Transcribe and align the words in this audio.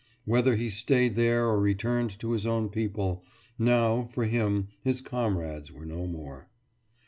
Whether 0.25 0.55
he 0.55 0.69
stayed 0.71 1.13
there 1.13 1.45
or 1.45 1.59
returned 1.61 2.09
to 2.21 2.31
his 2.31 2.47
own 2.47 2.69
people... 2.69 3.23
now, 3.59 4.05
for 4.11 4.25
him, 4.25 4.69
his 4.81 4.99
comrades 4.99 5.71
were 5.71 5.85
no 5.85 6.07
more. 6.07 6.49